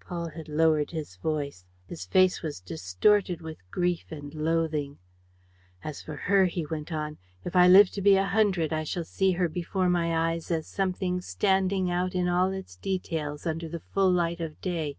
Paul 0.00 0.30
had 0.30 0.48
lowered 0.48 0.90
his 0.90 1.14
voice. 1.18 1.64
His 1.86 2.04
face 2.04 2.42
was 2.42 2.58
distorted 2.60 3.40
with 3.40 3.58
grief 3.70 4.06
and 4.10 4.34
loathing. 4.34 4.98
"As 5.84 6.02
for 6.02 6.16
her," 6.16 6.46
he 6.46 6.66
went 6.66 6.90
on, 6.90 7.16
"if 7.44 7.54
I 7.54 7.68
live 7.68 7.90
to 7.90 8.02
be 8.02 8.16
a 8.16 8.24
hundred, 8.26 8.72
I 8.72 8.82
shall 8.82 9.04
see 9.04 9.30
her 9.38 9.48
before 9.48 9.88
my 9.88 10.32
eyes 10.32 10.50
as 10.50 10.66
something 10.66 11.20
standing 11.20 11.92
out 11.92 12.16
in 12.16 12.26
all 12.28 12.50
its 12.50 12.74
details 12.74 13.46
under 13.46 13.68
the 13.68 13.84
full 13.94 14.10
light 14.10 14.40
of 14.40 14.60
day. 14.60 14.96